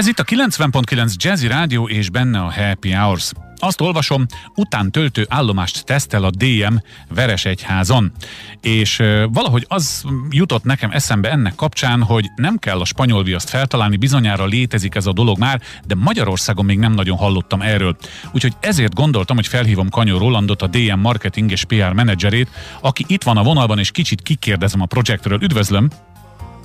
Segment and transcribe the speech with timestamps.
[0.00, 3.32] Ez itt a 90.9 Jazzy Rádió és benne a Happy Hours.
[3.56, 6.74] Azt olvasom, után töltő állomást tesztel a DM
[7.08, 8.12] Veresegyházon.
[8.60, 8.96] És
[9.32, 14.46] valahogy az jutott nekem eszembe ennek kapcsán, hogy nem kell a spanyol viaszt feltalálni, bizonyára
[14.46, 17.96] létezik ez a dolog már, de Magyarországon még nem nagyon hallottam erről.
[18.32, 22.48] Úgyhogy ezért gondoltam, hogy felhívom Kanyó Rolandot, a DM marketing és PR menedzserét,
[22.80, 25.42] aki itt van a vonalban, és kicsit kikérdezem a projektről.
[25.42, 25.88] Üdvözlöm!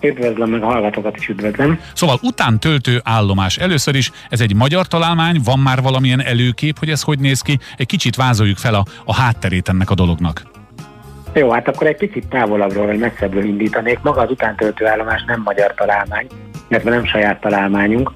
[0.08, 1.80] Üdvözlöm, meg a hallgatókat is üdvözlöm.
[1.94, 3.58] Szóval után töltő állomás.
[3.58, 7.60] Először is ez egy magyar találmány, van már valamilyen előkép, hogy ez hogy néz ki?
[7.78, 10.42] Egy kicsit vázoljuk fel a, a hátterét ennek a dolognak.
[11.34, 14.00] Jó, hát akkor egy picit távolabbról, vagy messzebbről indítanék.
[14.02, 16.28] Maga az utántöltő állomás nem magyar találmány,
[16.68, 18.12] illetve nem saját találmányunk.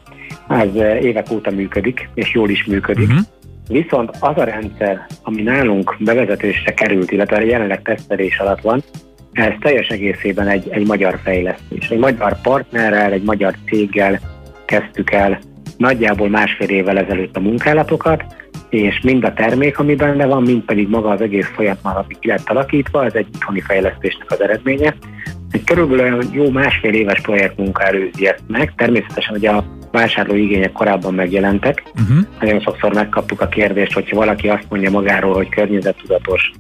[0.47, 3.07] Ez eh, évek óta működik, és jól is működik.
[3.07, 3.25] Uh-huh.
[3.67, 8.83] Viszont az a rendszer, ami nálunk bevezetésre került, illetve jelenleg tesztelés alatt van,
[9.31, 11.89] ez teljes egészében egy, egy magyar fejlesztés.
[11.89, 14.19] Egy magyar partnerrel, egy magyar céggel
[14.65, 15.39] kezdtük el
[15.77, 18.23] nagyjából másfél évvel ezelőtt a munkálatokat,
[18.69, 22.27] és mind a termék, ami benne van, mind pedig maga az egész folyamat, ami ki
[22.27, 24.95] lett alakítva, ez egy itthoni fejlesztésnek az eredménye.
[25.51, 28.73] Egy körülbelül jó másfél éves projektmunka előzi ezt meg.
[28.75, 31.83] Természetesen ugye a vásárló igények korábban megjelentek.
[32.01, 32.25] Uh-huh.
[32.39, 36.51] Nagyon sokszor megkaptuk a kérdést, hogyha valaki azt mondja magáról, hogy környezettudatos,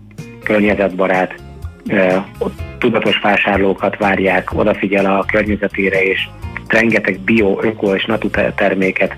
[0.43, 1.35] környezetbarát,
[2.77, 6.27] tudatos vásárlókat várják, odafigyel a környezetére, és
[6.67, 9.15] rengeteg bio, öko és natu terméket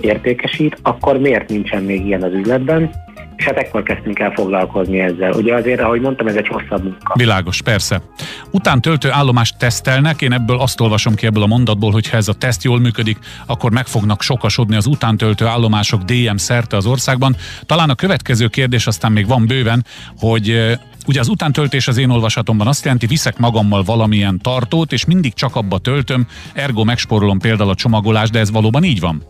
[0.00, 2.90] értékesít, akkor miért nincsen még ilyen az üzletben?
[3.36, 5.32] És hát ekkor kezdtünk el foglalkozni ezzel.
[5.32, 7.14] Ugye azért, ahogy mondtam, ez egy hosszabb munka.
[7.16, 8.02] Világos, persze.
[8.50, 12.28] Után töltő állomást tesztelnek, én ebből azt olvasom ki ebből a mondatból, hogy ha ez
[12.28, 17.36] a teszt jól működik, akkor meg fognak sokasodni az utántöltő állomások DM szerte az országban.
[17.66, 19.84] Talán a következő kérdés aztán még van bőven,
[20.18, 25.34] hogy Ugye az utántöltés az én olvasatomban azt jelenti, viszek magammal valamilyen tartót, és mindig
[25.34, 29.22] csak abba töltöm, ergo megsporolom például a csomagolást, de ez valóban így van?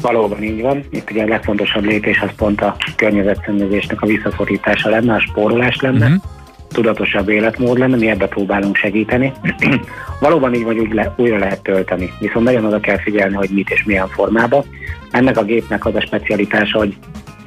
[0.00, 0.84] Valóban így van.
[0.90, 6.06] Itt ugye a legfontosabb lépés az pont a környezetszennyezésnek a visszaszorítása lenne, a spórolás lenne.
[6.06, 6.22] Uh-huh
[6.68, 9.32] tudatosabb életmód lenne, mi ebbe próbálunk segíteni.
[10.20, 13.70] Valóban így vagy úgy le, újra lehet tölteni, viszont nagyon oda kell figyelni, hogy mit
[13.70, 14.64] és milyen formában.
[15.10, 16.96] Ennek a gépnek az a specialitása, hogy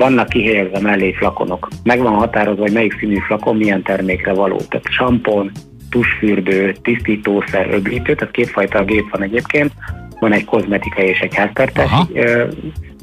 [0.02, 1.68] vannak kihelyezve mellé flakonok.
[1.84, 4.58] Meg van határozva, hogy melyik színű flakon milyen termékre való.
[4.70, 5.52] Tehát sampon,
[5.90, 9.72] tusfürdő, tisztítószer, öblítő, tehát kétfajta gép van egyébként.
[10.20, 12.20] Van egy kozmetikai és egy háztartási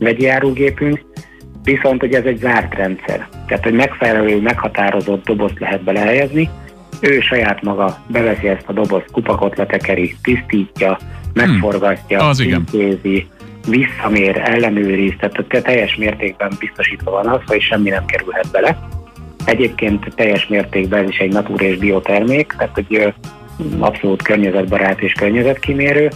[0.00, 1.00] vegyi árugépünk,
[1.62, 3.28] viszont hogy ez egy zárt rendszer.
[3.47, 6.48] Tehát, hogy megfelelő, meghatározott dobozt lehet belehelyezni,
[7.00, 10.98] ő saját maga beveszi ezt a dobozt, kupakot letekeri, tisztítja,
[11.32, 13.26] megforgatja, hmm, az intézi,
[13.66, 18.78] visszamér, ellenőriz, tehát teljes mértékben biztosítva van az, hogy semmi nem kerülhet bele.
[19.44, 23.14] Egyébként teljes mértékben is egy natúr és biotermék, tehát hogy
[23.78, 26.08] abszolút környezetbarát és környezetkímérő,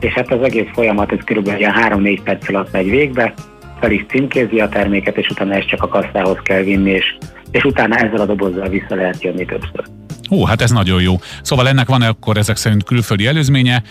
[0.00, 1.48] és hát az egész folyamat ez kb.
[1.48, 3.34] 3-4 perc alatt megy végbe,
[3.80, 7.16] fel is címkézi a terméket, és utána ezt csak a kasszához kell vinni, és,
[7.50, 9.99] és utána ezzel a dobozzal vissza lehet jönni többször.
[10.30, 11.14] Ó, hát ez nagyon jó.
[11.42, 13.82] Szóval ennek van akkor ezek szerint külföldi előzménye,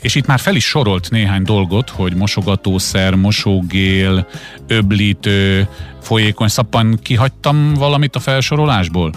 [0.00, 4.26] és itt már fel is sorolt néhány dolgot, hogy mosogatószer, mosógél,
[4.66, 5.68] öblítő,
[6.00, 6.98] folyékony szappan.
[7.02, 9.12] Kihagytam valamit a felsorolásból?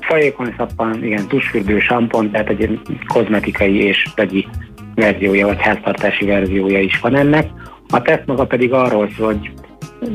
[0.00, 4.48] Folyékony szappan, igen, tusfürdő, sampon, tehát egy kozmetikai és vegyi
[4.94, 7.50] verziója, vagy háztartási verziója is van ennek.
[7.88, 9.50] A teszt maga pedig arról szól, hogy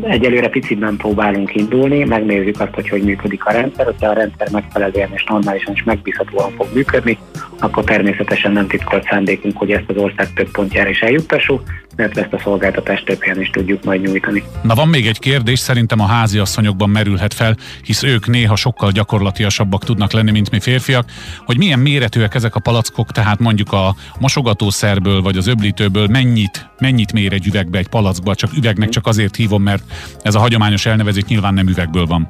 [0.01, 4.49] Egyelőre picit nem próbálunk indulni, megnézzük azt, hogy hogy működik a rendszer, hogyha a rendszer
[4.51, 7.17] megfelelően és normálisan és megbízhatóan fog működni,
[7.59, 11.61] akkor természetesen nem titkolt szándékunk, hogy ezt az ország több pontjára is eljuttassuk,
[11.97, 14.43] mert ezt a szolgáltatást több helyen is tudjuk majd nyújtani.
[14.61, 18.91] Na van még egy kérdés, szerintem a házi asszonyokban merülhet fel, hisz ők néha sokkal
[18.91, 21.05] gyakorlatiasabbak tudnak lenni, mint mi férfiak,
[21.45, 27.13] hogy milyen méretűek ezek a palackok, tehát mondjuk a mosogatószerből vagy az öblítőből mennyit, mennyit
[27.13, 29.83] mér egy üvegbe, egy palackba, csak üvegnek csak azért hívom, mert
[30.21, 32.27] ez a hagyományos elnevezés nyilván nem üvegből van.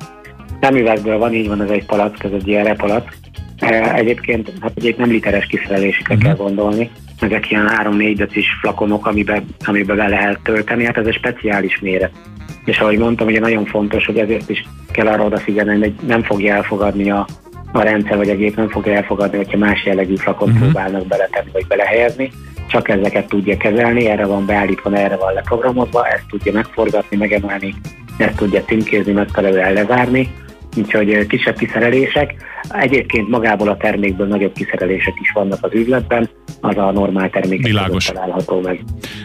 [0.59, 3.17] Nem üvegből van, így van, ez egy palack, ez egy ilyen palack.
[3.57, 6.29] E, egyébként, hát ugye nem literes kiszerelésekre uh-huh.
[6.29, 11.13] kell gondolni, ezek ilyen 3-4 decis flakonok, amiben, amiben be lehet tölteni, hát ez egy
[11.13, 12.11] speciális méret.
[12.65, 16.55] És ahogy mondtam, ugye nagyon fontos, hogy ezért is kell arra odafigyelni, hogy nem fogja
[16.55, 17.27] elfogadni a,
[17.71, 20.63] a rendszer vagy a gép nem fogja elfogadni, hogyha más jellegű flakot uh-huh.
[20.63, 22.31] próbálnak beletenni vagy belehelyezni,
[22.67, 27.73] csak ezeket tudja kezelni, erre van beállítva, erre van leprogramozva, ezt tudja megforgatni, megemelni,
[28.17, 30.29] ezt tudja címkézni, megfelelően lezárni,
[30.75, 32.35] úgyhogy kisebb kiszerelések.
[32.69, 36.29] Egyébként magából a termékből nagyobb kiszerelések is vannak az üzletben,
[36.61, 38.05] az a normál termékek Világos.
[38.05, 38.83] található meg.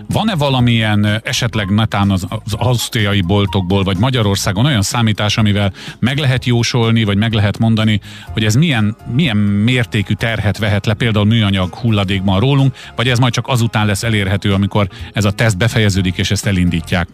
[0.09, 6.45] Van-e valamilyen esetleg netán az, az ausztriai boltokból, vagy Magyarországon olyan számítás, amivel meg lehet
[6.45, 8.01] jósolni, vagy meg lehet mondani,
[8.33, 13.33] hogy ez milyen, milyen mértékű terhet vehet le például műanyag hulladékban rólunk, vagy ez majd
[13.33, 17.09] csak azután lesz elérhető, amikor ez a teszt befejeződik, és ezt elindítják?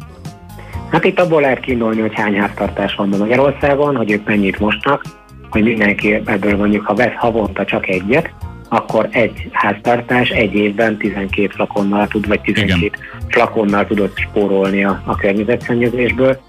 [0.90, 5.02] Hát itt abból lehet kiindulni, hogy hány háztartás van Magyarországon, hogy ők mennyit mostnak,
[5.50, 8.30] hogy mindenki ebből mondjuk, ha vesz havonta csak egyet,
[8.68, 13.00] akkor egy háztartás egy évben 12 flakonnal tud, vagy 12 Igen.
[13.28, 16.40] flakonnal tudott spórolni a, a környezetszennyezésből.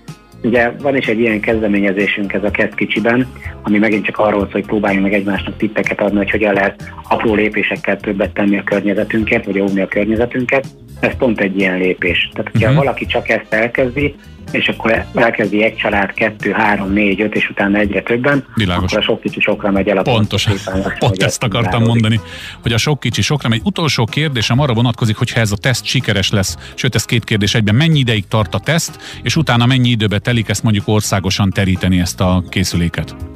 [0.44, 3.28] Ugye van is egy ilyen kezdeményezésünk ez a kezd kicsiben,
[3.64, 7.36] ami megint csak arról szól, hogy próbáljunk meg egymásnak tippeket adni, hogy hogyan lehet apró
[7.36, 10.66] lépésekkel többet tenni a környezetünket, vagy óvni a környezetünket.
[11.00, 12.30] Ez pont egy ilyen lépés.
[12.34, 12.84] Tehát, hogyha uh-huh.
[12.84, 14.16] valaki csak ezt elkezdi,
[14.51, 18.84] és akkor elkezdi egy család, kettő, három, négy, öt, és utána egyre többen, Világos.
[18.84, 20.56] akkor a sok kicsi sokra megy el a Pontosan.
[20.66, 21.88] Pont, pont ezt akartam zárodik.
[21.88, 22.19] mondani,
[22.62, 23.62] hogy a sok kicsi sokra megy.
[23.63, 27.56] Utolsó kérdésem arra vonatkozik, hogy ha ez a teszt sikeres lesz, sőt ez két kérdés
[27.56, 32.00] egyben, mennyi ideig tart a teszt, és utána mennyi időbe telik ezt mondjuk országosan teríteni
[32.00, 33.29] ezt a készüléket?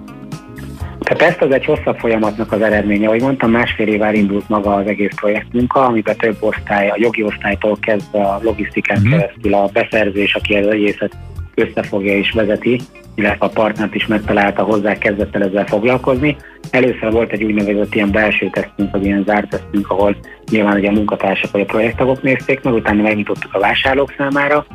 [1.13, 3.07] Tehát ezt az egy hosszabb folyamatnak az eredménye.
[3.07, 7.77] Ahogy mondtam, másfél évvel indult maga az egész projektmunka, amiben több osztály, a jogi osztálytól
[7.81, 9.11] kezdve a logisztikán mm-hmm.
[9.11, 11.17] keresztül a beszerzés, aki az egészet
[11.55, 12.79] összefogja és vezeti,
[13.15, 16.35] illetve a partnert is megtalálta hozzá, kezdett el ezzel foglalkozni.
[16.71, 20.15] Először volt egy úgynevezett ilyen belső tesztünk, vagy ilyen zárt tesztünk, ahol
[20.51, 24.65] nyilván ugye a munkatársak vagy a projektagok nézték meg, utána megnyitottuk a vásárlók számára.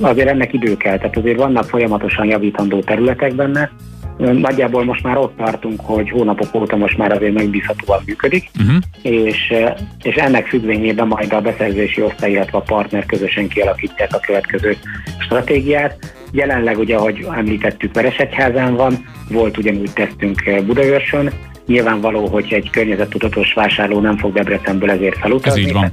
[0.00, 3.70] Azért ennek idő kell, tehát azért vannak folyamatosan javítandó területek benne,
[4.16, 8.76] Nagyjából most már ott tartunk, hogy hónapok óta most már azért megbízhatóan működik, uh-huh.
[9.02, 9.54] és,
[10.02, 14.76] és ennek függvényében majd a beszerzési osztály, illetve a partner közösen kialakítják a következő
[15.18, 16.14] stratégiát.
[16.32, 21.32] Jelenleg ugye, ahogy említettük, Veresegyházán van, volt ugyanúgy tesztünk Budaörsön,
[21.66, 25.60] Nyilvánvaló, hogy egy környezettudatos vásárló nem fog Debrecenből ezért felutazni.
[25.60, 25.92] Ez így van.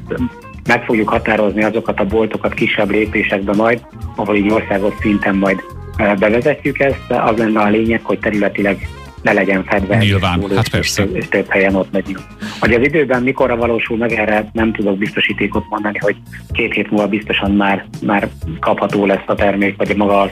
[0.67, 3.81] Meg fogjuk határozni azokat a boltokat kisebb lépésekbe majd,
[4.15, 5.63] ahol így országos szinten majd
[5.97, 8.87] bevezetjük ezt, az lenne a lényeg, hogy területileg
[9.21, 9.97] ne legyen fedve.
[9.97, 11.03] Nyilván, és, hát persze.
[11.03, 12.19] És több helyen ott legyünk.
[12.59, 16.15] Hogy az időben mikorra valósul meg, erre nem tudok biztosítékot mondani, hogy
[16.51, 18.29] két hét múlva biztosan már, már
[18.59, 20.31] kapható lesz a termék, vagy maga az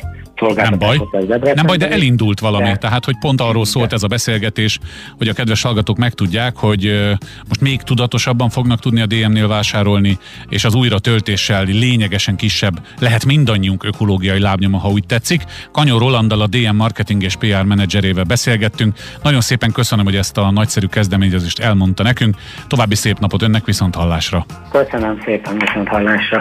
[0.56, 0.98] nem baj.
[1.54, 2.66] Nem baj, de elindult valami.
[2.66, 2.76] De...
[2.76, 4.80] Tehát, hogy pont arról szólt ez a beszélgetés,
[5.18, 7.10] hogy a kedves hallgatók megtudják, hogy
[7.48, 10.18] most még tudatosabban fognak tudni a DM-nél vásárolni,
[10.50, 15.42] és az újra töltéssel lényegesen kisebb lehet mindannyiunk ökológiai lábnyoma, ha úgy tetszik.
[15.72, 18.98] Kanyó Rolandal a DM marketing és PR menedzserével beszélgettünk.
[19.24, 22.36] Nagyon szépen köszönöm, hogy ezt a nagyszerű kezdeményezést elmondta nekünk.
[22.68, 24.46] További szép napot önnek, viszont hallásra.
[24.72, 26.40] Köszönöm szépen, viszont hallásra.